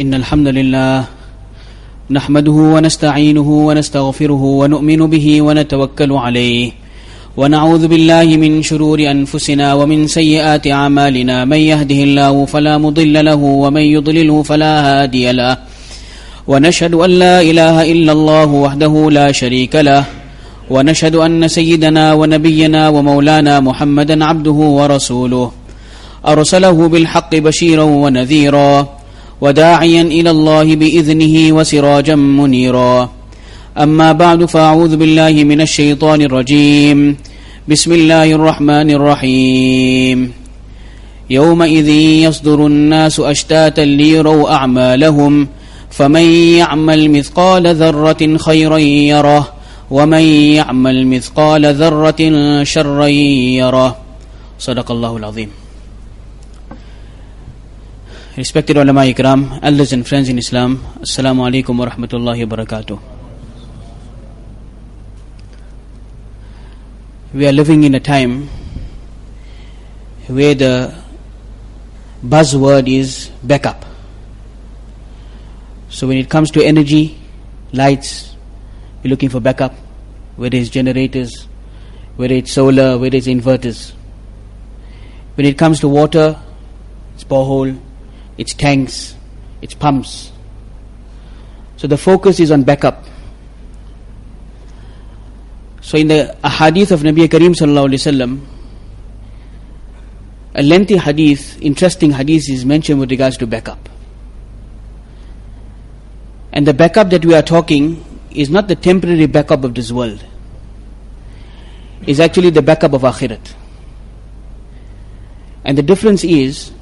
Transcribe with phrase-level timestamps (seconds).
[0.00, 1.04] إن الحمد لله
[2.10, 6.70] نحمده ونستعينه ونستغفره ونؤمن به ونتوكل عليه
[7.36, 11.44] ونعوذ بالله من شرور أنفسنا ومن سيئات أعمالنا.
[11.44, 15.56] من يهده الله فلا مضل له ومن يضلله فلا هادي له.
[16.48, 20.04] ونشهد أن لا إله إلا الله وحده لا شريك له.
[20.70, 25.52] ونشهد أن سيدنا ونبينا ومولانا محمدا عبده ورسوله.
[26.26, 29.01] أرسله بالحق بشيرا ونذيرا.
[29.42, 33.10] وداعيا إلى الله بإذنه وسراجا منيرا.
[33.74, 37.16] أما بعد فأعوذ بالله من الشيطان الرجيم.
[37.68, 40.32] بسم الله الرحمن الرحيم.
[41.30, 41.88] يومئذ
[42.26, 45.48] يصدر الناس أشتاتا ليروا أعمالهم
[45.90, 46.26] فمن
[46.62, 49.44] يعمل مثقال ذرة خيرا يره
[49.90, 50.24] ومن
[50.58, 52.20] يعمل مثقال ذرة
[52.62, 53.06] شرا
[53.58, 53.96] يره.
[54.58, 55.61] صدق الله العظيم.
[58.34, 62.98] Respected ulama ikram, elders and friends in Islam, Assalamu alaikum wa rahmatullahi wa barakatuh.
[67.34, 68.48] We are living in a time
[70.28, 70.94] where the
[72.24, 73.84] buzzword is backup.
[75.90, 77.20] So when it comes to energy,
[77.74, 78.34] lights,
[79.04, 79.74] we're looking for backup,
[80.36, 81.48] whether it's generators,
[82.16, 83.92] whether it's solar, whether it's inverters.
[85.34, 86.40] When it comes to water,
[87.14, 87.78] it's borehole,
[88.38, 89.14] it's tanks,
[89.60, 90.32] it's pumps.
[91.76, 93.04] So the focus is on backup.
[95.80, 98.40] So in the hadith of Nabi Kareem sallallahu alaihi wasallam,
[100.54, 103.88] a lengthy hadith, interesting hadith is mentioned with regards to backup.
[106.52, 110.24] And the backup that we are talking is not the temporary backup of this world.
[112.06, 113.54] Is actually the backup of akhirat.
[115.64, 116.72] And the difference is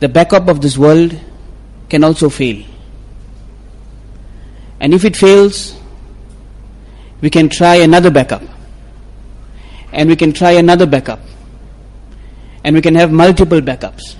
[0.00, 1.18] the backup of this world
[1.88, 2.64] can also fail.
[4.80, 5.76] And if it fails,
[7.20, 8.42] we can try another backup.
[9.92, 11.20] And we can try another backup.
[12.62, 14.16] And we can have multiple backups.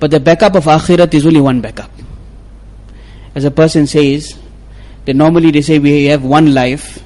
[0.00, 1.90] But the backup of akhirat is only one backup.
[3.34, 4.36] As a person says,
[5.04, 7.02] that normally they say we have one life,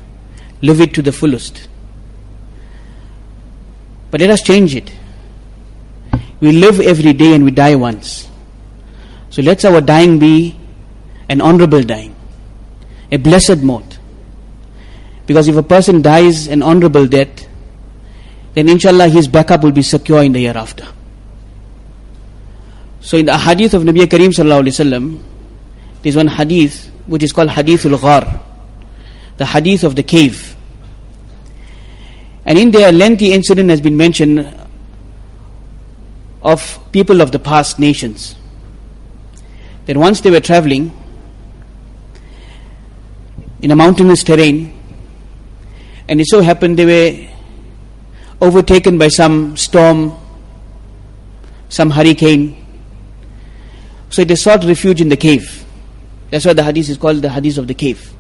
[0.63, 1.69] live it to the fullest.
[4.11, 4.91] But let us change it.
[6.41, 8.29] We live every day and we die once.
[9.29, 10.59] So let our dying be
[11.29, 12.17] an honorable dying,
[13.13, 13.99] a blessed mort.
[15.27, 17.47] Because if a person dies an honorable death,
[18.55, 20.87] then inshallah his backup will be secure in the year after.
[23.01, 25.23] So in the hadith of Nabi Kareem sallallahu alaihi wasallam,
[26.03, 28.41] there's one hadith which is called Hadithul Ghar,
[29.37, 30.57] the hadith of the cave.
[32.45, 34.41] And in there, a lengthy incident has been mentioned
[36.43, 38.35] of people of the past nations.
[39.87, 40.97] That once they were traveling
[43.63, 44.77] in a mountainous terrain,
[46.09, 47.29] and it so happened they were
[48.41, 50.17] overtaken by some storm,
[51.69, 52.57] some hurricane.
[54.09, 55.65] So they sought refuge in the cave.
[56.31, 58.13] That's why the hadith is called the hadith of the cave.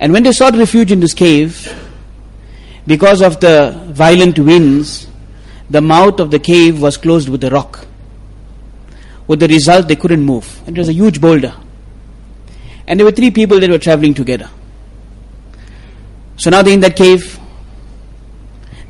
[0.00, 1.72] And when they sought refuge in this cave,
[2.86, 5.06] because of the violent winds,
[5.70, 7.86] the mouth of the cave was closed with a rock.
[9.26, 10.62] With the result, they couldn't move.
[10.66, 11.54] It was a huge boulder.
[12.86, 14.50] And there were three people that were traveling together.
[16.36, 17.38] So now they're in that cave.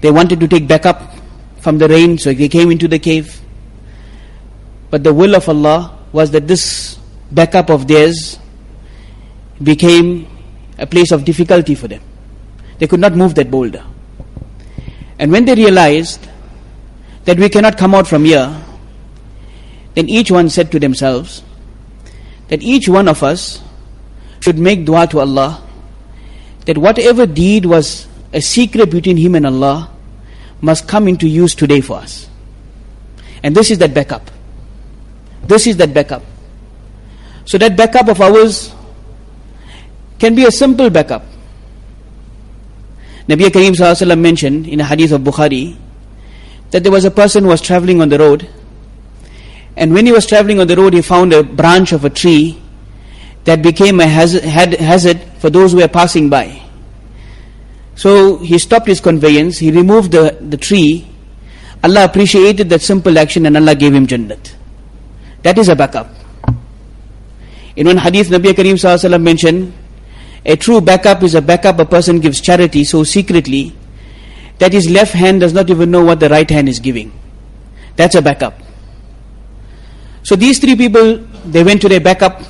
[0.01, 1.15] They wanted to take backup
[1.61, 3.41] from the rain, so they came into the cave.
[4.91, 6.99] But the will of Allah was that this
[7.31, 8.39] backup of theirs
[9.63, 10.27] became
[10.79, 12.03] a place of difficulty for them.
[12.79, 13.85] They could not move that boulder.
[15.19, 16.29] And when they realized
[17.25, 18.55] that we cannot come out from here,
[19.95, 21.43] then each one said to themselves
[22.49, 23.63] that each one of us
[24.41, 25.63] should make dua to Allah
[26.67, 29.91] that whatever deed was a secret between him and Allah
[30.61, 32.29] must come into use today for us.
[33.43, 34.31] And this is that backup.
[35.45, 36.23] This is that backup.
[37.45, 38.75] So that backup of ours
[40.19, 41.25] can be a simple backup.
[43.29, 45.77] Nabi Kareem mentioned in a hadith of Bukhari
[46.75, 48.49] that there was a person who was traveling on the road
[49.77, 52.61] and when he was traveling on the road he found a branch of a tree
[53.45, 56.61] that became a hazard for those who were passing by.
[57.95, 61.07] So he stopped his conveyance, he removed the, the tree.
[61.85, 64.55] Allah appreciated that simple action and Allah gave him Jannat.
[65.43, 66.09] That is a backup.
[67.77, 69.73] In one hadith, Nabi Kareem mentioned
[70.45, 73.77] a true backup is a backup a person gives charity so secretly
[74.59, 77.13] that his left hand does not even know what the right hand is giving.
[77.97, 78.59] That's a backup.
[80.23, 82.43] So these three people, they went to their backup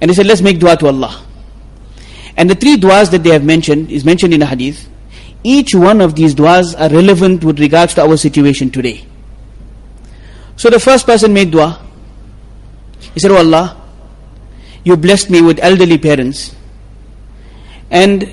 [0.00, 1.26] and they said, let's make dua to Allah.
[2.36, 4.88] And the three duas that they have mentioned is mentioned in the hadith.
[5.42, 9.06] Each one of these duas are relevant with regards to our situation today.
[10.56, 11.80] So the first person made dua.
[13.14, 13.80] He said, Oh Allah,
[14.84, 16.54] you blessed me with elderly parents.
[17.90, 18.32] And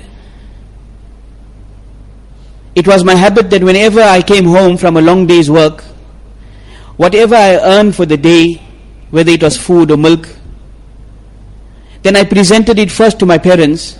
[2.78, 5.82] it was my habit that whenever I came home from a long day's work,
[6.96, 8.62] whatever I earned for the day,
[9.10, 10.28] whether it was food or milk,
[12.02, 13.98] then I presented it first to my parents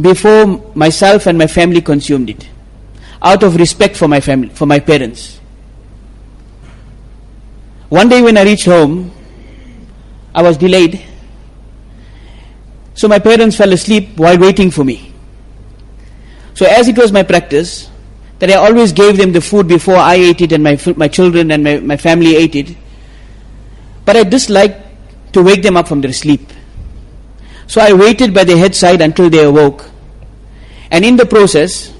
[0.00, 2.48] before myself and my family consumed it,
[3.22, 5.38] out of respect for my family, for my parents.
[7.88, 9.12] One day when I reached home,
[10.34, 11.04] I was delayed.
[12.94, 15.07] So my parents fell asleep while waiting for me.
[16.58, 17.88] So as it was my practice,
[18.40, 21.52] that I always gave them the food before I ate it and my, my children
[21.52, 22.76] and my, my family ate it.
[24.04, 24.84] But I disliked
[25.34, 26.40] to wake them up from their sleep.
[27.68, 29.88] So I waited by their headside until they awoke.
[30.90, 31.94] And in the process,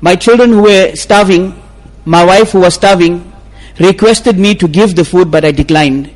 [0.00, 1.62] my children who were starving,
[2.06, 3.30] my wife who was starving,
[3.78, 6.10] requested me to give the food, but I declined.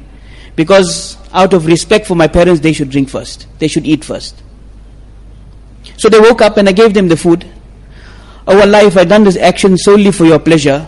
[0.56, 3.46] Because out of respect for my parents, they should drink first.
[3.58, 4.42] They should eat first.
[5.98, 7.46] So they woke up and I gave them the food.
[8.50, 10.86] Oh Allah, if I done this action solely for your pleasure,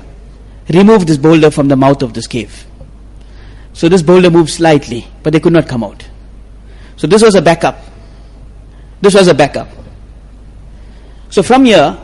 [0.71, 2.65] remove this boulder from the mouth of this cave.
[3.75, 6.09] So this boulder moved slightly, but they could not come out.
[6.97, 7.79] So this was a backup.
[9.03, 9.69] This was a backup.
[11.29, 11.99] So from here,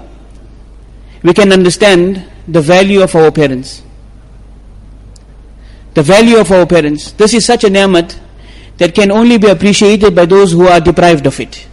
[1.22, 3.82] we can understand the value of our parents.
[5.94, 7.12] The value of our parents.
[7.12, 8.20] This is such a ni'mat
[8.76, 11.66] that can only be appreciated by those who are deprived of it.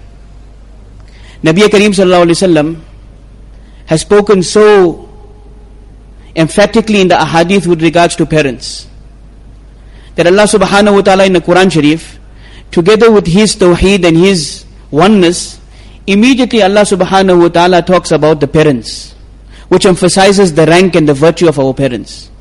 [1.43, 2.92] Nabi Kareem sallallahu
[3.93, 5.07] has spoken so
[6.35, 8.87] emphatically in the ahadith with regards to parents
[10.15, 12.17] that Allah subhanahu wa ta'ala in the Quran Sharif
[12.71, 15.61] together with his tawheed and his oneness
[16.07, 19.13] immediately Allah subhanahu wa ta'ala talks about the parents,
[19.69, 22.31] which emphasizes the rank and the virtue of our parents.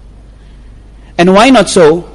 [1.19, 2.09] And why not so?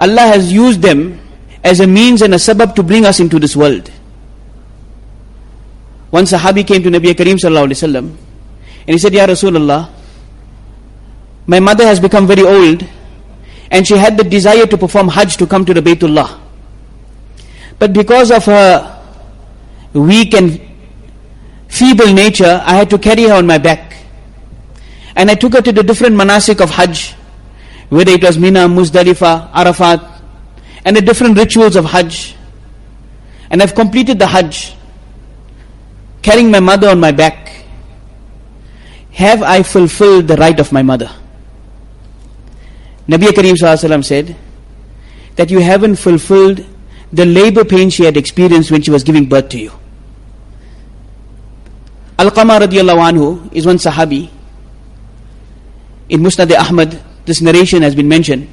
[0.00, 1.20] Allah has used them
[1.62, 3.88] as a means and a sabab to bring us into this world.
[6.10, 8.16] One Sahabi came to Nabi Kareem sallallahu alaihi wasallam
[8.88, 9.90] and he said, Ya Rasulullah,
[11.46, 12.88] my mother has become very old
[13.70, 16.40] and she had the desire to perform Hajj to come to the Baytullah.
[17.78, 18.98] But because of her
[19.92, 20.58] weak and
[21.68, 23.94] feeble nature, I had to carry her on my back.
[25.14, 27.14] And I took her to the different manasik of Hajj,
[27.90, 30.00] whether it was Mina, Muzdalifah, Arafat,
[30.86, 32.36] and the different rituals of Hajj.
[33.50, 34.74] And I've completed the Hajj,
[36.22, 37.57] carrying my mother on my back.
[39.18, 41.10] Have I fulfilled the right of my mother?
[43.08, 44.36] Nabi Kareem said
[45.34, 46.64] that you haven't fulfilled
[47.12, 49.72] the labor pain she had experienced when she was giving birth to you.
[52.16, 54.30] Al-Qama radiallahu anhu is one Sahabi.
[56.10, 58.48] In Musnad Ahmad, this narration has been mentioned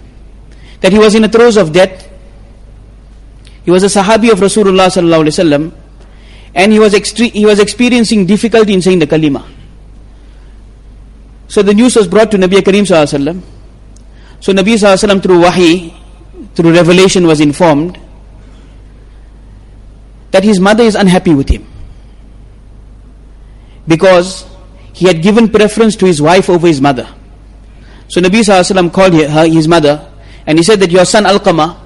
[0.82, 2.10] that he was in the throes of death.
[3.66, 5.74] He was a Sahabi of Rasulullah sallallahu alaihi wasallam,
[6.56, 9.46] and he was he was experiencing difficulty in saying the kalima.
[11.48, 13.42] So the news was brought to Nabi Kareem sallallahu alaihi wasallam.
[14.40, 15.94] So Nabi sallallahu through wahi,
[16.56, 18.00] through revelation, was informed
[20.32, 21.66] that his mother is unhappy with him
[23.88, 24.46] because
[24.92, 27.08] he had given preference to his wife over his mother.
[28.10, 30.12] So Nabi Sallallahu called her, his mother
[30.46, 31.80] and he said that your son Alqama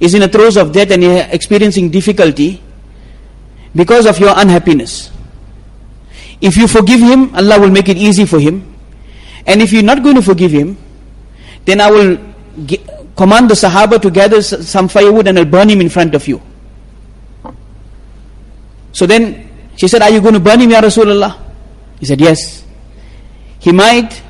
[0.00, 2.60] is in the throes of death and experiencing difficulty
[3.76, 5.11] because of your unhappiness.
[6.42, 8.74] If you forgive him, Allah will make it easy for him.
[9.46, 10.76] And if you're not going to forgive him,
[11.64, 12.18] then I will
[13.16, 16.42] command the Sahaba to gather some firewood and I'll burn him in front of you.
[18.92, 21.40] So then she said, Are you going to burn him, Ya Rasulullah?
[22.00, 22.64] He said, Yes.
[23.60, 24.20] He might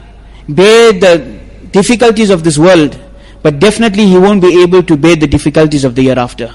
[0.46, 1.40] bear the
[1.70, 3.00] difficulties of this world,
[3.42, 6.54] but definitely he won't be able to bear the difficulties of the hereafter.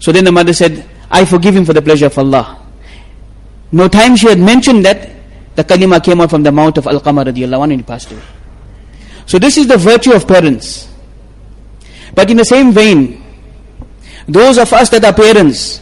[0.00, 2.63] So then the mother said, I forgive him for the pleasure of Allah.
[3.74, 5.10] No time she had mentioned that,
[5.56, 8.22] the kalima came out from the mouth of Al-Qama radiallahu anhu and he passed away.
[9.26, 10.88] So this is the virtue of parents.
[12.14, 13.20] But in the same vein,
[14.28, 15.80] those of us that are parents,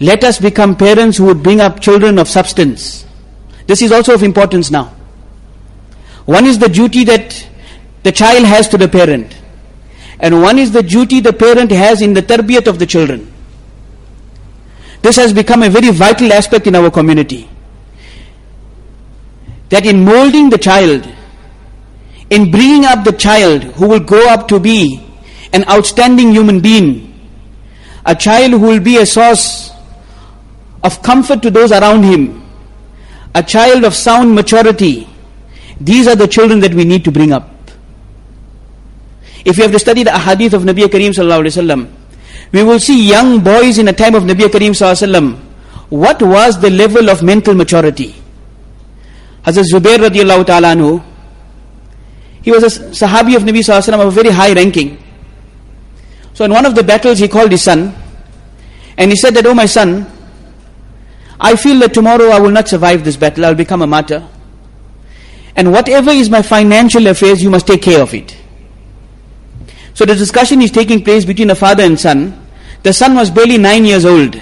[0.00, 3.06] let us become parents who would bring up children of substance.
[3.68, 4.96] This is also of importance now.
[6.24, 7.46] One is the duty that
[8.02, 9.32] the child has to the parent.
[10.18, 13.32] And one is the duty the parent has in the tarbiyat of the children.
[15.06, 17.48] This has become a very vital aspect in our community.
[19.68, 21.06] That in molding the child,
[22.28, 25.00] in bringing up the child who will grow up to be
[25.52, 27.14] an outstanding human being,
[28.04, 29.70] a child who will be a source
[30.82, 32.42] of comfort to those around him,
[33.32, 35.08] a child of sound maturity.
[35.80, 37.48] These are the children that we need to bring up.
[39.44, 41.95] If you have to study the hadith of Nabi Kareem sallallahu alaihi wasallam,
[42.52, 45.36] we will see young boys in a time of Nabi Kareem sallallahu.
[45.88, 48.14] What was the level of mental maturity?
[49.44, 51.02] Hazrat Zubair radiallahu ta'ala anhu,
[52.42, 55.02] he was a Sahabi of Nabi sallallahu of a very high ranking.
[56.34, 57.94] So in one of the battles he called his son
[58.98, 60.06] and he said that, oh my son,
[61.40, 64.26] I feel that tomorrow I will not survive this battle, I will become a martyr.
[65.54, 68.36] And whatever is my financial affairs, you must take care of it.
[69.96, 72.46] So the discussion is taking place between a father and son.
[72.82, 74.38] The son was barely nine years old.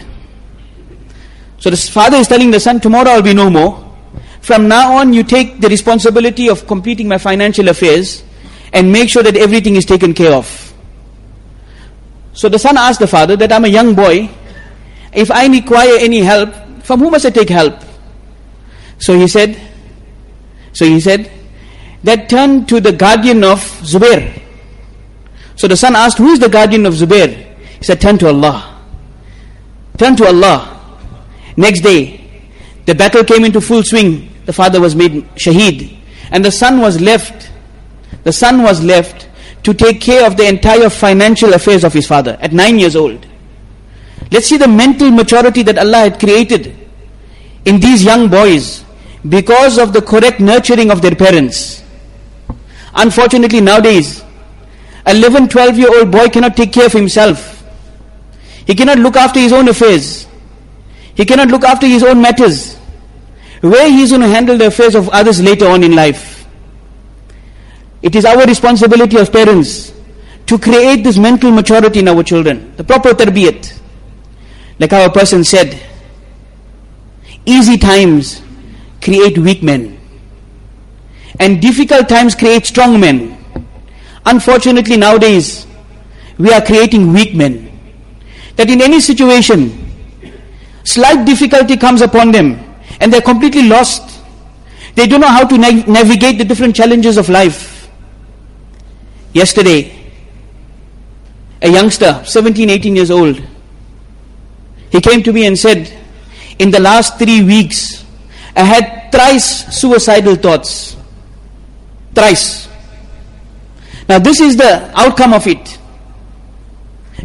[1.61, 3.80] So the father is telling the son, tomorrow I'll be no more.
[4.40, 8.25] From now on, you take the responsibility of completing my financial affairs
[8.73, 10.75] and make sure that everything is taken care of.
[12.32, 14.28] So the son asked the father that I'm a young boy.
[15.12, 17.76] If I require any help, from whom must I take help?
[18.99, 19.56] So he said,
[20.73, 21.30] so he said,
[22.02, 24.40] that turn to the guardian of Zubair.
[25.56, 27.56] So the son asked, Who is the guardian of Zubair?
[27.78, 28.82] He said, Turn to Allah.
[29.96, 30.70] Turn to Allah.
[31.56, 32.50] Next day,
[32.87, 34.30] the battle came into full swing.
[34.46, 35.96] The father was made shaheed.
[36.30, 37.50] And the son was left,
[38.25, 39.28] the son was left
[39.62, 43.26] to take care of the entire financial affairs of his father at nine years old.
[44.32, 46.76] Let's see the mental maturity that Allah had created
[47.64, 48.84] in these young boys
[49.28, 51.84] because of the correct nurturing of their parents.
[52.94, 54.23] Unfortunately, nowadays,
[55.06, 57.62] 11, 12 year old boy cannot take care of himself.
[58.66, 60.26] He cannot look after his own affairs.
[61.14, 62.76] He cannot look after his own matters.
[63.61, 66.46] Where he is going to handle the affairs of others later on in life.
[68.02, 69.92] It is our responsibility as parents
[70.46, 73.80] to create this mental maturity in our children, the proper tarbiyat.
[74.78, 75.80] Like our person said,
[77.46, 78.42] easy times
[79.00, 79.99] create weak men,
[81.40, 83.42] and difficult times create strong men.
[84.26, 85.66] Unfortunately, nowadays,
[86.38, 87.70] we are creating weak men.
[88.56, 89.80] That in any situation,
[90.84, 92.58] slight difficulty comes upon them
[93.00, 94.22] and they're completely lost.
[94.94, 97.90] They don't know how to nav- navigate the different challenges of life.
[99.32, 99.92] Yesterday,
[101.60, 103.42] a youngster, 17, 18 years old,
[104.90, 105.92] he came to me and said,
[106.60, 108.04] In the last three weeks,
[108.54, 110.96] I had thrice suicidal thoughts.
[112.14, 112.68] Thrice.
[114.08, 115.78] Now, this is the outcome of it.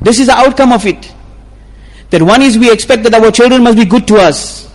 [0.01, 1.13] This is the outcome of it.
[2.09, 4.69] That one is we expect that our children must be good to us.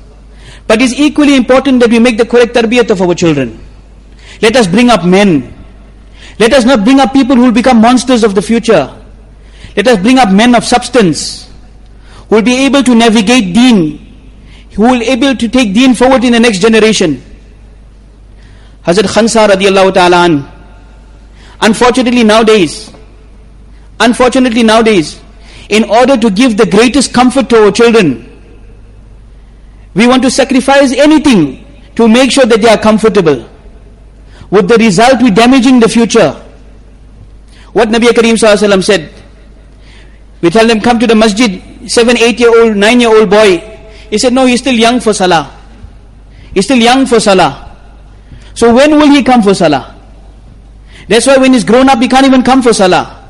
[0.66, 3.60] But it's equally important that we make the correct tarbiyat of our children.
[4.40, 5.52] Let us bring up men.
[6.38, 8.90] Let us not bring up people who will become monsters of the future.
[9.76, 11.50] Let us bring up men of substance
[12.28, 13.98] who will be able to navigate deen,
[14.74, 17.22] who will be able to take deen forward in the next generation.
[18.86, 20.53] Hazrat Khansa radiallahu ta'ala
[21.60, 22.92] Unfortunately nowadays,
[24.00, 25.20] unfortunately nowadays,
[25.68, 28.30] in order to give the greatest comfort to our children,
[29.94, 31.64] we want to sacrifice anything
[31.96, 33.48] to make sure that they are comfortable.
[34.50, 36.32] With the result, we damaging the future.
[37.72, 38.38] What Nabi Kareem
[38.82, 39.10] said,
[40.40, 43.58] we tell them, come to the masjid, seven, eight year old, nine year old boy.
[44.10, 45.50] He said, no, he's still young for salah.
[46.52, 47.76] He's still young for salah.
[48.54, 49.93] So when will he come for salah?
[51.08, 53.20] That's why when he's grown up, he can't even come for salah.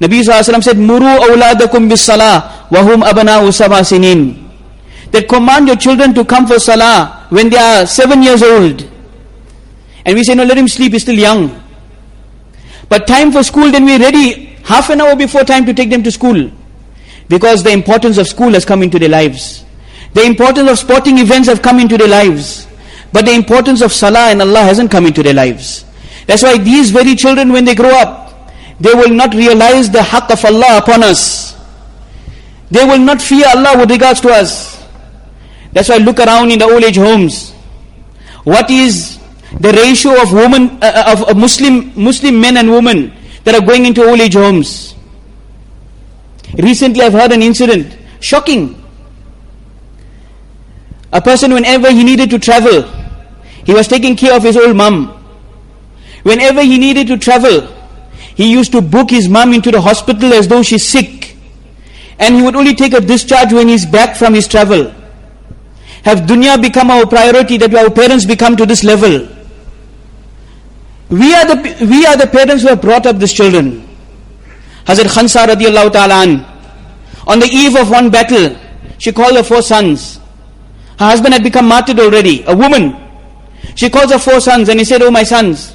[0.00, 4.40] Nabi Sallallahu said, Muru awladakum bis salah, wahum abana'u sabah sinin.
[5.12, 8.90] That command your children to come for salah when they are seven years old.
[10.04, 11.62] And we say, no, let him sleep, he's still young.
[12.88, 16.02] But time for school, then we're ready half an hour before time to take them
[16.02, 16.50] to school.
[17.28, 19.64] Because the importance of school has come into their lives.
[20.12, 22.66] The importance of sporting events have come into their lives.
[23.12, 25.84] But the importance of salah and Allah hasn't come into their lives.
[26.26, 28.24] That's why these very children, when they grow up,
[28.80, 31.54] they will not realize the haqq of Allah upon us.
[32.70, 34.82] They will not fear Allah with regards to us.
[35.72, 37.52] That's why look around in the old age homes.
[38.44, 39.18] What is
[39.60, 43.12] the ratio of women, uh, uh of Muslim Muslim men and women
[43.44, 44.94] that are going into old age homes?
[46.56, 48.80] Recently, I've heard an incident, shocking.
[51.12, 52.82] A person, whenever he needed to travel,
[53.64, 55.23] he was taking care of his old mum.
[56.24, 57.72] Whenever he needed to travel,
[58.34, 61.36] he used to book his mum into the hospital as though she's sick.
[62.18, 64.92] And he would only take a discharge when he's back from his travel.
[66.04, 69.28] Have dunya become our priority that our parents become to this level?
[71.08, 73.86] We are the, we are the parents who have brought up these children.
[74.84, 76.50] Hazrat Khansa radiallahu ta'ala
[77.26, 78.56] on the eve of one battle,
[78.98, 80.18] she called her four sons.
[80.98, 82.96] Her husband had become martyred already, a woman.
[83.74, 85.74] She calls her four sons and he said, Oh my sons,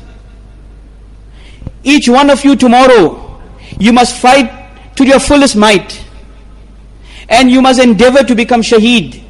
[1.83, 3.39] each one of you tomorrow,
[3.79, 6.03] you must fight to your fullest might.
[7.29, 9.23] And you must endeavor to become shaheed.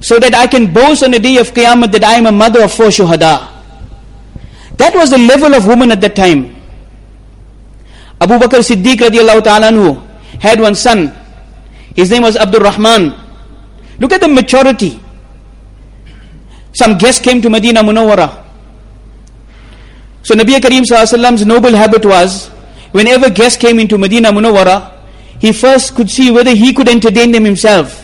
[0.00, 2.62] So that I can boast on the day of Qiyamah that I am a mother
[2.62, 3.50] of four shuhada.
[4.76, 6.54] That was the level of woman at that time.
[8.20, 9.72] Abu Bakr Siddiq radiallahu ta'ala
[10.40, 11.12] had one son.
[11.94, 13.14] His name was Abdul Rahman.
[13.98, 15.00] Look at the maturity.
[16.74, 18.45] Some guests came to Medina Munawwara.
[20.26, 22.48] So Nabi Kareem Sallallahu noble habit was,
[22.90, 24.92] whenever guests came into Medina Munawwara,
[25.38, 28.02] he first could see whether he could entertain them himself.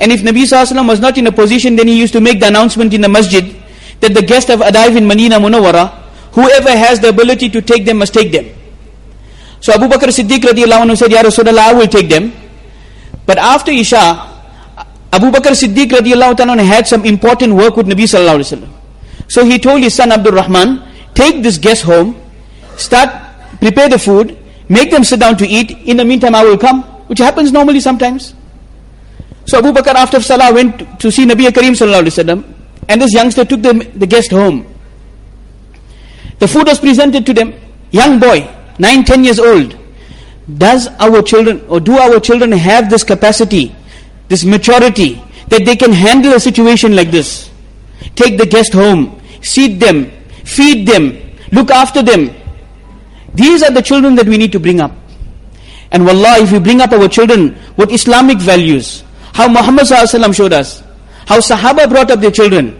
[0.00, 2.46] And if Nabi Sallallahu was not in a position, then he used to make the
[2.48, 3.54] announcement in the masjid
[4.00, 5.90] that the guests have arrived in Medina Munawwara,
[6.32, 8.46] whoever has the ability to take them must take them.
[9.60, 12.32] So Abu Bakr Siddiq radiallahu anhu said, Ya Rasulullah, I will take them.
[13.26, 13.98] But after Isha,
[15.12, 18.70] Abu Bakr Siddiq radiallahu anhu had some important work with Nabi sallallahu alaihi wasallam.
[19.28, 22.20] So he told his son Abdul Rahman, take this guest home,
[22.76, 23.10] start,
[23.58, 24.38] prepare the food,
[24.68, 25.70] make them sit down to eat.
[25.70, 28.34] In the meantime, I will come, which happens normally sometimes.
[29.46, 32.54] So Abu Bakr after Salah went to see Nabi Kareem sallallahu alaihi wasallam,
[32.88, 34.66] and this youngster took the, the guest home.
[36.38, 37.54] The food was presented to them.
[37.90, 38.48] Young boy,
[38.78, 39.76] nine, ten years old.
[40.56, 43.74] Does our children, or do our children have this capacity,
[44.28, 47.50] this maturity, that they can handle a situation like this?
[48.14, 50.10] Take the guest home, seat them,
[50.50, 51.16] feed them,
[51.52, 52.30] look after them.
[53.34, 54.92] These are the children that we need to bring up.
[55.92, 59.02] And wallah, if we bring up our children with Islamic values,
[59.32, 60.82] how Muhammad showed us,
[61.26, 62.76] how Sahaba brought up their children,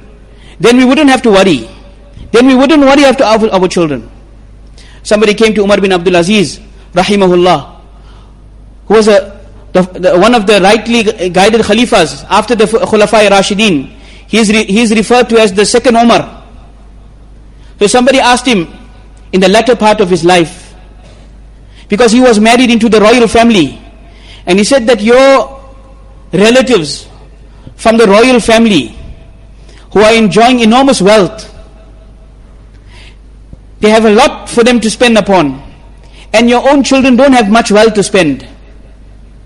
[0.59, 1.69] then we wouldn't have to worry.
[2.33, 4.11] Then we wouldn't worry after our, our children.
[5.03, 6.61] Somebody came to Umar bin Abdul Aziz,
[6.93, 7.81] rahimahullah,
[8.87, 9.41] who was a,
[9.73, 13.87] the, the, one of the rightly guided khalifas after the Khulafai Rashidin.
[14.27, 16.40] He is, re, he is referred to as the second Umar.
[17.81, 18.69] So somebody asked him
[19.33, 20.75] in the latter part of his life,
[21.89, 23.81] because he was married into the royal family,
[24.47, 25.61] and he said that your
[26.33, 27.09] relatives
[27.77, 28.95] from the royal family
[29.93, 31.47] who are enjoying enormous wealth,
[33.81, 35.63] they have a lot for them to spend upon.
[36.33, 38.47] And your own children don't have much wealth to spend.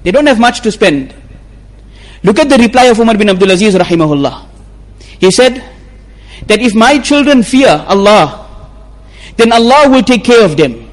[0.03, 1.15] They don't have much to spend.
[2.25, 4.47] Look at the reply of Umar bin Abdul Aziz rahimahullah.
[5.21, 5.63] He said
[6.48, 8.48] that if my children fear Allah,
[9.38, 10.90] then Allah will take care of them.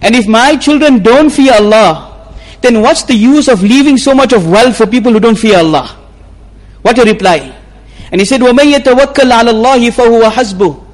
[0.00, 4.32] And if my children don't fear Allah, then what's the use of leaving so much
[4.32, 5.96] of wealth for people who don't fear Allah?
[6.82, 7.54] What a reply.
[8.12, 10.84] And he said, وَمَن يَتَوَكَّلْ عَلَى اللَّهِ فَهُوَ حَسْبُهُ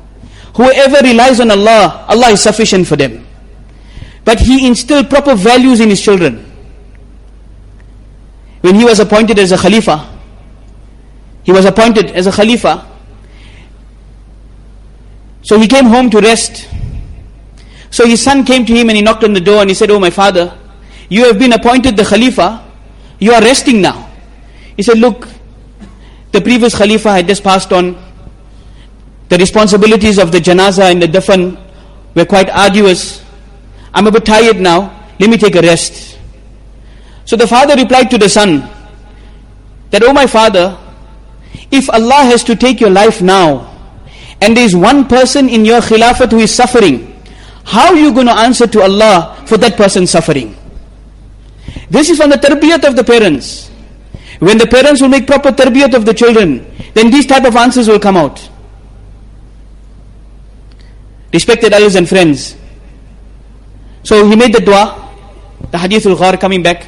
[0.56, 3.26] Whoever relies on Allah, Allah is sufficient for them.
[4.24, 6.44] But he instilled proper values in his children.
[8.60, 10.08] When he was appointed as a Khalifa,
[11.42, 12.86] he was appointed as a Khalifa.
[15.45, 16.67] so he came home to rest.
[17.91, 19.91] So his son came to him and he knocked on the door and he said,
[19.91, 20.57] Oh my father,
[21.07, 22.65] you have been appointed the Khalifa,
[23.19, 24.09] you are resting now.
[24.75, 25.27] He said, Look,
[26.31, 27.95] the previous Khalifa had just passed on
[29.29, 31.61] the responsibilities of the janaza and the dafan
[32.15, 33.23] were quite arduous.
[33.93, 35.09] I'm a bit tired now.
[35.19, 36.17] Let me take a rest.
[37.25, 38.67] So the father replied to the son
[39.91, 40.75] that, Oh my father,
[41.69, 43.74] if Allah has to take your life now,
[44.45, 47.19] and there is one person in your khilafat who is suffering,
[47.63, 50.55] how are you going to answer to Allah for that person suffering?
[51.89, 53.71] This is from the tarbiyat of the parents.
[54.37, 57.87] When the parents will make proper tarbiyat of the children, then these type of answers
[57.87, 58.47] will come out.
[61.33, 62.55] Respected elders and friends.
[64.03, 65.09] So he made the dua,
[65.71, 66.85] the hadithul ghar coming back.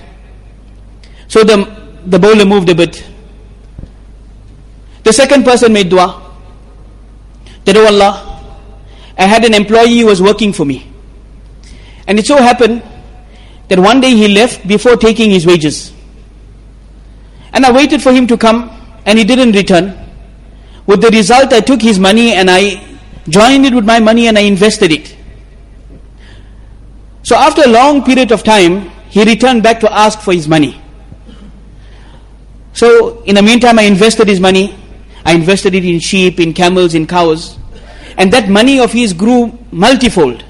[1.28, 1.66] So the,
[2.06, 3.04] the bowler moved a bit.
[5.04, 6.27] The second person made dua.
[7.68, 8.42] That, oh Allah,
[9.18, 10.90] I had an employee who was working for me.
[12.08, 12.82] And it so happened
[13.68, 15.92] that one day he left before taking his wages.
[17.52, 18.72] And I waited for him to come
[19.06, 20.00] and he didn't return.
[20.86, 22.82] With the result, I took his money and I
[23.28, 25.14] joined it with my money and I invested it.
[27.24, 30.82] So after a long period of time, he returned back to ask for his money.
[32.72, 34.74] So in the meantime, I invested his money.
[35.28, 37.58] I invested it in sheep, in camels, in cows.
[38.18, 40.46] And that money of his grew multifold.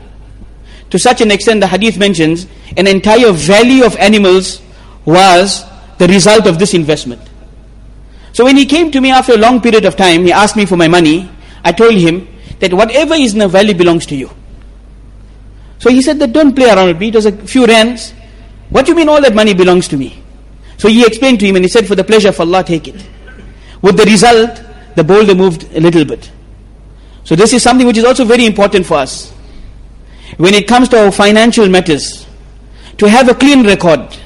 [0.92, 2.46] To such an extent, the hadith mentions
[2.78, 4.62] an entire valley of animals
[5.04, 5.66] was
[5.98, 7.22] the result of this investment.
[8.34, 10.68] So when he came to me after a long period of time, he asked me
[10.68, 11.28] for my money.
[11.64, 12.28] I told him
[12.60, 14.30] that whatever is in the valley belongs to you.
[15.80, 17.08] So he said that don't play around with me.
[17.08, 18.14] It was a few rands.
[18.70, 20.22] What do you mean all that money belongs to me?
[20.78, 23.04] So he explained to him and he said, for the pleasure of Allah, take it.
[23.82, 24.62] With the result,
[24.97, 26.31] the boulder moved a little bit.
[27.25, 29.31] So this is something which is also very important for us.
[30.37, 32.27] When it comes to our financial matters,
[32.99, 34.17] to have a clean record.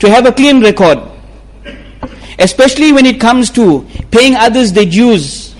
[0.00, 0.98] To have a clean record.
[2.38, 5.54] Especially when it comes to paying others their dues.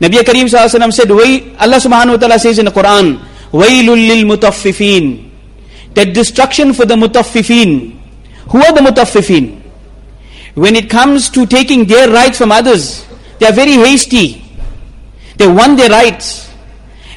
[0.00, 3.18] Nabi Kareem said, Allah subhanahu wa ta'ala says in the Quran,
[3.52, 5.30] وَيْلٌ لِلْمُطَفِّفِينَ
[5.94, 7.98] That destruction for the mutaffifin.
[8.50, 9.62] Who are the mutaffifin?
[10.54, 13.06] When it comes to taking their rights from others,
[13.41, 14.45] they are very hasty.
[15.35, 16.53] They want their rights.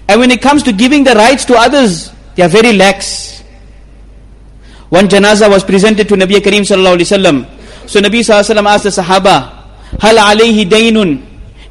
[0.08, 3.42] And when it comes to giving the rights to others, they are very lax.
[4.88, 7.90] One janaza was presented to Nabi Kareem sallallahu alaihi wasallam.
[7.90, 9.52] So Nabi sallallahu alaihi wasallam asked the Sahaba,
[10.00, 11.22] "Hal alayhi daynun?"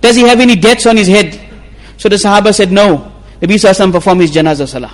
[0.01, 1.39] Does he have any debts on his head?
[1.97, 3.11] So the Sahaba said, "No."
[3.41, 4.93] Nabi Sallallahu performed his janazah salah.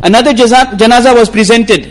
[0.00, 1.82] Another janazah was presented.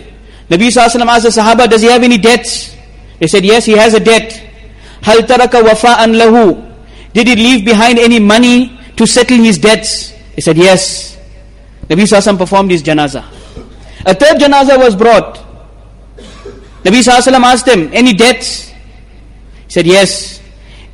[0.50, 2.74] Nabi Sallallahu asked the Sahaba, does he have any debts?
[3.20, 4.53] They said, yes, he has a debt.
[5.04, 6.74] Hal taraka wafa'an lahu.
[7.14, 10.10] Did he leave behind any money to settle his debts?
[10.36, 11.18] He said, yes.
[11.88, 13.26] Nabi Sallallahu performed his janazah.
[14.06, 15.36] A third janazah was brought.
[16.84, 18.70] Nabi Sallallahu asked him, any debts?
[18.70, 20.42] He said, yes.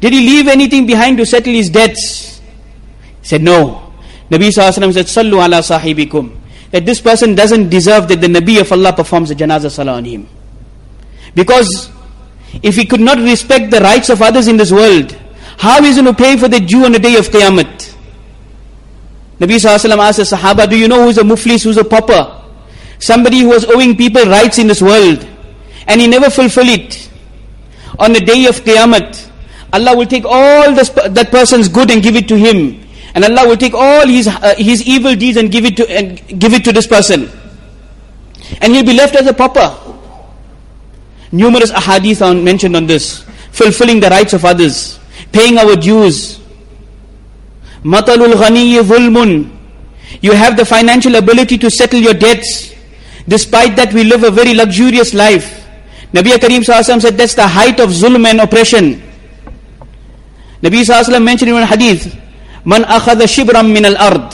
[0.02, 2.40] Did he leave anything behind to settle his debts?
[3.22, 3.94] He said, no.
[4.30, 6.36] Nabi Sallallahu said, Sallu ala sahibikum.
[6.72, 10.06] That this person doesn't deserve that the Nabi of Allah performs a janazah salah on
[10.06, 10.28] him.
[11.34, 11.90] Because
[12.64, 15.12] if he could not respect the rights of others in this world,
[15.58, 17.96] how is he going to pay for the Jew on the day of Qiyamah?
[19.40, 22.44] Nabi Sallallahu asked the Sahaba, do you know who's a muflis, who's a pauper?
[23.00, 25.26] Somebody who was owing people rights in this world.
[25.88, 27.10] And he never fulfilled it.
[27.98, 29.30] On the day of Qiyamah,
[29.72, 32.86] Allah will take all this, that person's good and give it to him.
[33.16, 36.40] And Allah will take all his, uh, his evil deeds and give it to, and
[36.40, 37.30] give it to this person.
[38.62, 39.76] And he'll be left as a pauper.
[41.32, 43.24] Numerous ahadith are mentioned on this.
[43.52, 45.00] Fulfilling the rights of others.
[45.32, 46.40] Paying our dues.
[47.84, 49.56] Matalul ghaniyi zulmun.
[50.22, 52.74] You have the financial ability to settle your debts.
[53.28, 55.60] Despite that we live a very luxurious life.
[56.14, 59.02] Nabi Kareem said that's the height of zulm and oppression.
[60.62, 62.18] Nabi Sallallahu mentioned in one hadith,
[62.66, 64.34] Man akhadha shibram min al-ard.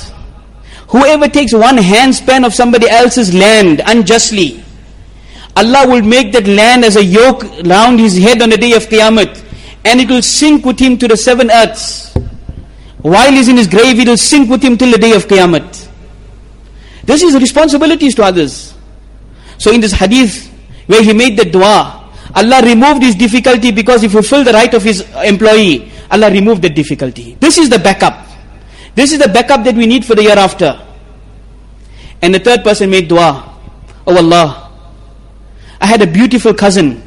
[0.88, 4.64] Whoever takes one handspan of somebody else's land unjustly,
[5.56, 8.84] Allah will make that land as a yoke round his head on the day of
[8.84, 9.44] Qiyamah.
[9.86, 12.14] And it will sink with him to the seven earths.
[12.98, 15.88] While he's in his grave, it will sink with him till the day of Qiyamah.
[17.04, 18.74] This is responsibilities to others.
[19.58, 20.52] So in this hadith,
[20.88, 24.84] where he made the dua, Allah removed his difficulty because he fulfilled the right of
[24.84, 25.92] his employee.
[26.12, 27.38] Allah removed the difficulty.
[27.40, 28.28] This is the backup.
[28.94, 30.82] This is the backup that we need for the year after.
[32.22, 33.54] And the third person made dua.
[34.08, 34.65] Oh Allah,
[35.86, 37.00] I had a beautiful cousin.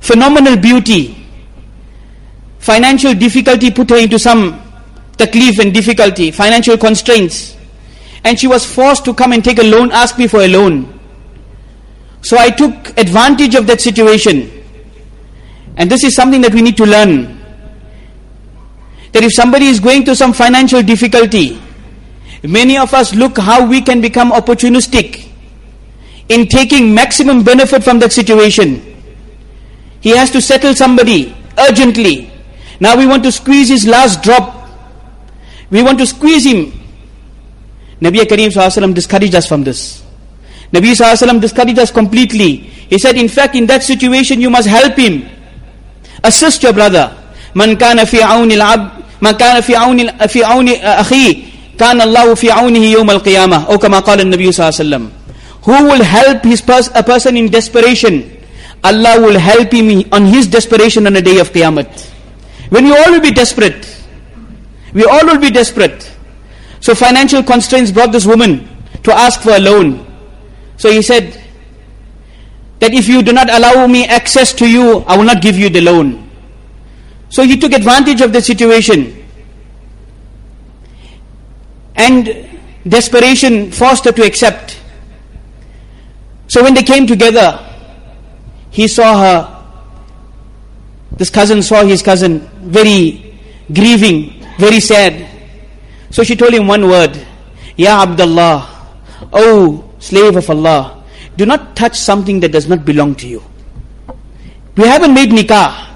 [0.00, 1.22] Phenomenal beauty.
[2.60, 4.58] Financial difficulty put her into some
[5.18, 7.58] taklif and difficulty, financial constraints.
[8.24, 10.98] And she was forced to come and take a loan, ask me for a loan.
[12.22, 14.50] So I took advantage of that situation.
[15.76, 17.38] And this is something that we need to learn.
[19.12, 21.60] That if somebody is going through some financial difficulty,
[22.42, 25.29] many of us look how we can become opportunistic
[26.29, 28.81] in taking maximum benefit from that situation.
[30.01, 32.31] He has to settle somebody urgently.
[32.79, 34.69] Now we want to squeeze his last drop.
[35.69, 36.71] We want to squeeze him.
[38.01, 40.03] Nabi Kareem discouraged us from this.
[40.71, 42.57] Nabi discouraged us completely.
[42.57, 45.29] He said, in fact, in that situation, you must help him.
[46.23, 47.15] Assist your brother.
[47.55, 48.89] من كان في عون العبد
[49.21, 51.35] من كان في عون في عون أخيه
[51.79, 55.03] كان الله في عونه يوم القيامة أو كما قال النبي صلى الله عليه وسلم
[55.64, 58.38] who will help his pers a person in desperation?
[58.82, 62.08] Allah will help him on his desperation on the day of Qiyamah.
[62.70, 63.86] When we all will be desperate,
[64.94, 66.10] we all will be desperate.
[66.80, 68.68] So financial constraints brought this woman
[69.02, 70.06] to ask for a loan.
[70.78, 71.38] So he said
[72.78, 75.68] that if you do not allow me access to you, I will not give you
[75.68, 76.30] the loan.
[77.28, 79.16] So he took advantage of the situation.
[81.96, 82.48] And
[82.88, 84.79] desperation forced her to accept.
[86.50, 87.64] So when they came together,
[88.70, 89.64] he saw her,
[91.12, 93.38] this cousin saw his cousin very
[93.72, 95.28] grieving, very sad.
[96.10, 97.24] So she told him one word,
[97.76, 98.66] Ya Abdullah,
[99.32, 101.04] O slave of Allah,
[101.36, 103.44] do not touch something that does not belong to you.
[104.76, 105.86] We haven't made nikah.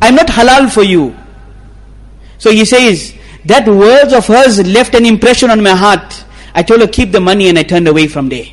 [0.00, 1.14] I'm not halal for you.
[2.38, 3.12] So he says,
[3.44, 6.24] That words of hers left an impression on my heart.
[6.54, 8.46] I told her, keep the money and I turned away from there.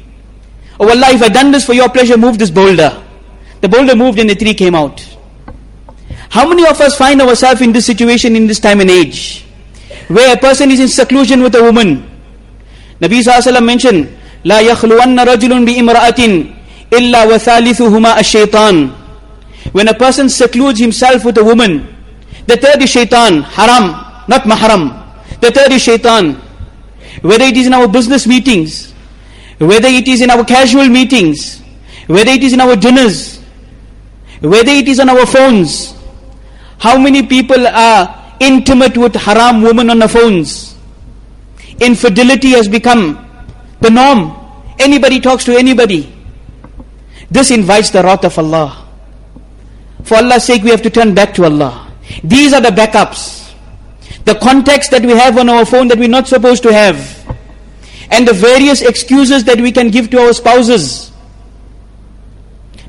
[0.80, 3.02] Oh Allah, if I done this for your pleasure, move this boulder.
[3.60, 5.00] The boulder moved and the tree came out.
[6.30, 9.46] How many of us find ourselves in this situation in this time and age?
[10.08, 12.10] Where a person is in seclusion with a woman.
[13.00, 14.08] Nabi Sallallahu mentioned,
[14.44, 16.20] لا يخلون رجل بامرأة
[16.92, 18.90] إلا وثالثهما الشيطان
[19.72, 21.88] When a person secludes himself with a woman,
[22.46, 23.90] the third is shaitan, haram,
[24.28, 24.92] not mahram.
[25.40, 26.34] The third is shaitan.
[27.22, 28.87] Whether it is in our business meetings,
[29.59, 31.61] whether it is in our casual meetings,
[32.07, 33.39] whether it is in our dinners,
[34.41, 35.93] whether it is on our phones.
[36.79, 40.75] How many people are intimate with haram women on the phones?
[41.79, 43.25] Infidelity has become
[43.81, 44.35] the norm.
[44.79, 46.15] Anybody talks to anybody.
[47.29, 48.87] This invites the wrath of Allah.
[50.03, 51.91] For Allah's sake, we have to turn back to Allah.
[52.23, 53.53] These are the backups.
[54.23, 56.97] The context that we have on our phone that we're not supposed to have
[58.10, 61.10] And the various excuses that we can give to our spouses.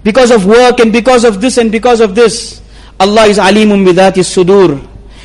[0.04, 2.62] Because of work and because of this and because of this.
[3.00, 4.80] Allah is alimun bidhati sudur.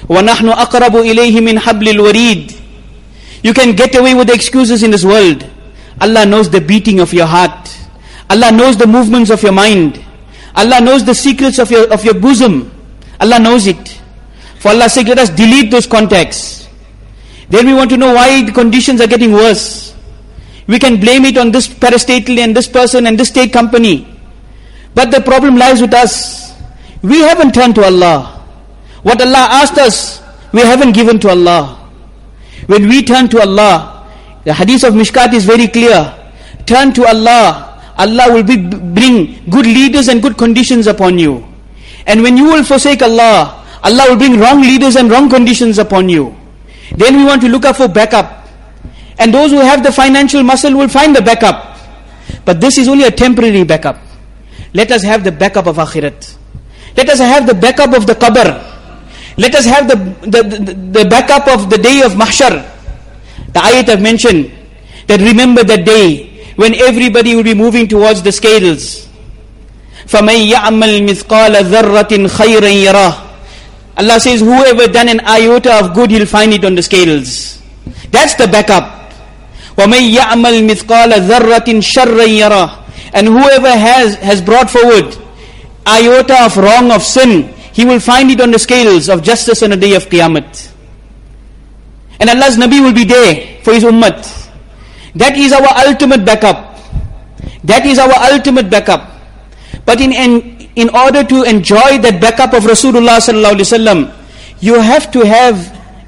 [0.08, 2.60] وَنَحْنُ أَقْرَبُ إِلَيْهِ مِنْ حَبْلِ الْوَرِيدِ
[3.42, 5.48] You can get away with the excuses in this world.
[6.00, 7.76] Allah knows the beating of your heart.
[8.28, 10.02] Allah knows the movements of your mind.
[10.54, 12.70] Allah knows the secrets of your, of your bosom.
[13.20, 14.00] Allah knows it.
[14.58, 16.68] For Allah's sake, let us delete those contacts.
[17.48, 19.83] Then we want to know why the conditions are getting worse.
[20.67, 24.07] We can blame it on this parastatal and this person and this state company.
[24.95, 26.53] But the problem lies with us.
[27.01, 28.43] We haven't turned to Allah.
[29.03, 31.77] What Allah asked us, we haven't given to Allah.
[32.65, 34.07] When we turn to Allah,
[34.43, 36.13] the hadith of Mishkat is very clear.
[36.65, 37.81] Turn to Allah.
[37.97, 41.45] Allah will be, bring good leaders and good conditions upon you.
[42.07, 46.09] And when you will forsake Allah, Allah will bring wrong leaders and wrong conditions upon
[46.09, 46.35] you.
[46.95, 48.44] Then we want to look up for backup.
[49.18, 51.78] And those who have the financial muscle will find the backup.
[52.44, 53.98] But this is only a temporary backup.
[54.72, 56.36] Let us have the backup of akhirat.
[56.96, 58.66] Let us have the backup of the qabr.
[59.36, 59.96] Let us have the,
[60.26, 62.66] the, the, the backup of the day of mahshar.
[63.52, 64.52] The ayat I've mentioned
[65.06, 69.08] that remember that day when everybody will be moving towards the scales.
[70.06, 73.26] فَمَنْ يَعْمَلْ مِثْقَالَ ذَرَّةٍ خَيْرًا يَرَاهُ
[73.96, 77.60] Allah says, whoever done an iota of good, he'll find it on the scales.
[78.10, 79.03] That's the backup.
[79.76, 82.80] وَمَنْ يَعْمَلْ مِثْقَالَ ذَرَّةٍ شَرًّا يَرَاهُ
[83.12, 85.16] and whoever has, has brought forward
[85.86, 89.70] iota of wrong, of sin, he will find it on the scales of justice on
[89.70, 90.72] the day of Qiyamah.
[92.20, 94.12] And Allah's Nabi will be there for his ummah.
[95.14, 96.76] That is our ultimate backup.
[97.64, 99.10] That is our ultimate backup.
[99.84, 104.14] But in, in, in order to enjoy that backup of Rasulullah sallallahu alaihi wasallam,
[104.60, 105.56] you have to have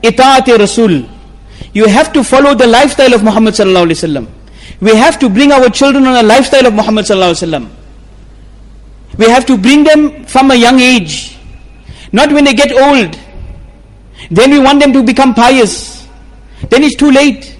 [0.03, 1.09] itaat Rasul.
[1.74, 4.28] You have to follow the lifestyle of Muhammad sallallahu alaihi wasallam.
[4.80, 7.70] We have to bring our children on a lifestyle of Muhammad sallallahu alaihi wasallam.
[9.18, 11.38] We have to bring them from a young age,
[12.12, 13.20] not when they get old.
[14.30, 16.08] Then we want them to become pious.
[16.70, 17.58] Then it's too late.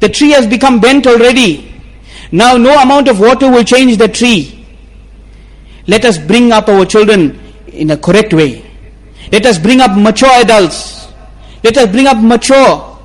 [0.00, 1.72] The tree has become bent already.
[2.32, 4.66] Now no amount of water will change the tree.
[5.86, 7.38] Let us bring up our children
[7.68, 8.68] in a correct way.
[9.30, 11.08] Let us bring up mature adults.
[11.62, 12.95] Let us bring up mature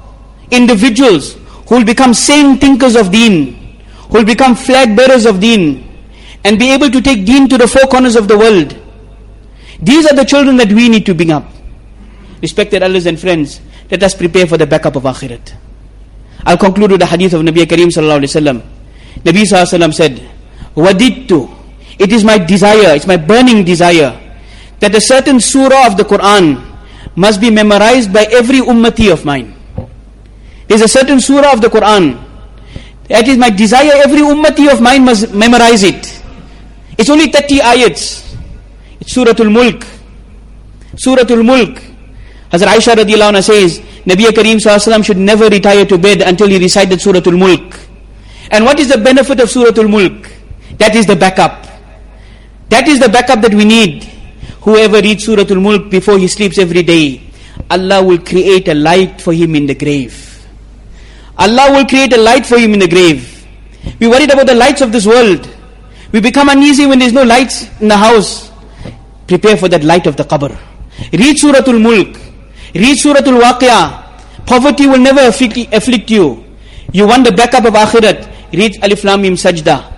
[0.52, 1.34] individuals
[1.68, 5.88] who will become sane thinkers of deen, who will become flag bearers of deen,
[6.44, 8.78] and be able to take deen to the four corners of the world.
[9.82, 11.46] These are the children that we need to bring up.
[12.42, 15.54] Respected elders and friends, let us prepare for the backup of Akhirat.
[16.46, 18.62] I'll conclude with the hadith of Nabi Kareem sallallahu alaihi wasallam.
[19.24, 20.30] Nabi sallallahu alaihi wasallam said,
[20.76, 21.50] "Wadittu,
[22.00, 24.20] it is my desire, it's my burning desire,
[24.80, 26.60] that a certain surah of the Quran
[27.16, 29.54] must be memorized by every ummati of mine."
[30.72, 32.16] There's a certain surah of the Quran.
[33.10, 36.24] That is my desire, every ummati of mine must memorize it.
[36.98, 38.38] It's only 30 ayats.
[39.02, 39.86] It's Suratul Mulk.
[40.96, 41.76] Suratul Mulk.
[42.54, 46.58] Hazrat Aisha radiallahu anha says, Nabi Kareem sallallahu should never retire to bed until he
[46.58, 47.78] recited Suratul Mulk.
[48.50, 50.32] And what is the benefit of Suratul Mulk?
[50.78, 51.68] That is the backup.
[52.70, 54.06] That is the backup that we need.
[54.62, 57.24] Whoever reads Suratul Mulk before he sleeps every day,
[57.70, 60.30] Allah will create a light for him in the grave.
[61.42, 63.48] Allah will create a light for him in the grave.
[64.00, 65.50] We worried about the lights of this world.
[66.12, 68.52] We become uneasy when there's no lights in the house.
[69.26, 70.56] Prepare for that light of the qabr.
[71.12, 72.16] Read Suratul Mulk.
[72.76, 74.46] Read Suratul Waqi'ah.
[74.46, 76.46] Poverty will never afflict, afflict you.
[76.94, 78.54] You want the backup of akhirat.
[78.54, 79.92] Read Alif Lam Mim Sajda.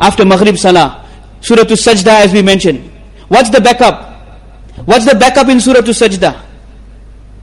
[0.00, 1.06] After Maghrib Salah.
[1.40, 2.90] Suratul Sajda as we mentioned.
[3.28, 4.10] What's the backup?
[4.86, 6.42] What's the backup in Suratul Sajda?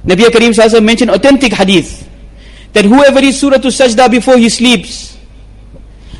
[0.06, 2.07] Nabi Kareem Sallallahu mentioned authentic hadith
[2.74, 5.18] that whoever is surah to sajda before he sleeps,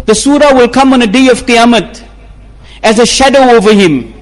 [0.06, 2.08] the surah will come on a day of Qiyamah
[2.84, 4.14] as a shadow over him.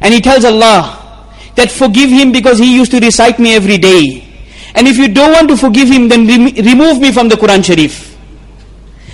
[0.00, 4.26] And he tells Allah that forgive him because he used to recite me every day.
[4.74, 7.64] And if you don't want to forgive him, then rem- remove me from the Quran
[7.64, 8.16] Sharif.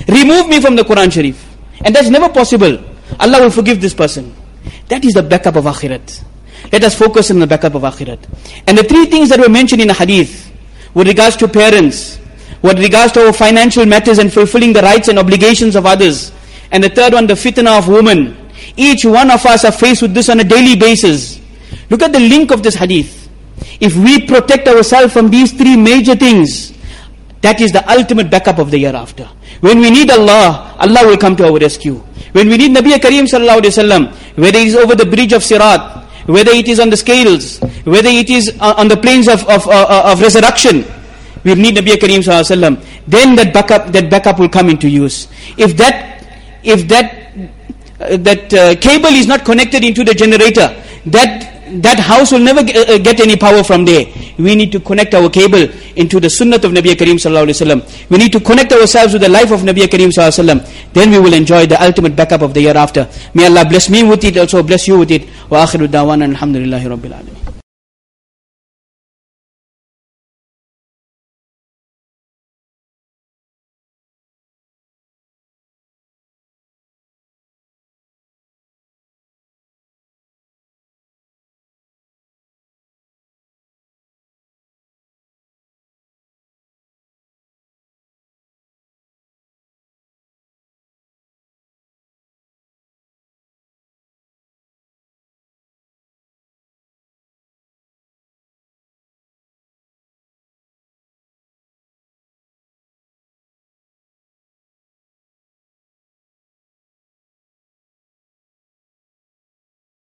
[0.06, 1.44] Remove me from the Quran Sharif.
[1.84, 2.78] And that's never possible.
[3.18, 4.34] Allah will forgive this person.
[4.88, 6.24] That is the backup of akhirat.
[6.72, 8.18] Let us focus on the backup of akhirat.
[8.66, 10.52] And the three things that were mentioned in the hadith,
[10.94, 12.18] with regards to parents,
[12.62, 16.32] with regards to our financial matters and fulfilling the rights and obligations of others,
[16.70, 18.36] and the third one, the fitna of women.
[18.76, 21.40] Each one of us are faced with this on a daily basis.
[21.90, 23.28] Look at the link of this hadith.
[23.80, 26.72] If we protect ourselves from these three major things,
[27.40, 29.24] that is the ultimate backup of the year after.
[29.60, 31.94] When we need Allah, Allah will come to our rescue.
[32.32, 35.42] When we need Nabi Kareem sallallahu alaihi wasallam, whether it is over the bridge of
[35.42, 39.66] Sirat, whether it is on the scales, whether it is on the plains of, of,
[39.66, 40.84] uh, of resurrection,
[41.44, 43.02] we need Nabi Kareem sallallahu alaihi.
[43.06, 45.28] Then that backup, that backup will come into use.
[45.56, 46.24] If that,
[46.62, 47.32] if that,
[48.00, 50.74] uh, that uh, cable is not connected into the generator,
[51.06, 54.06] that that house will never uh, get any power from there.
[54.38, 58.10] We need to connect our cable into the sunnah of Nabi Kareem sallallahu alaihi wasallam.
[58.10, 60.92] We need to connect ourselves with the life of Nabi Kareem sallallahu alaihi wasallam.
[60.92, 63.08] Then we will enjoy the ultimate backup of the year after.
[63.34, 65.28] May Allah bless me with it, also bless you with it.
[65.50, 67.37] Wa akhiru dawana alhamdulillahi rabbil alamin.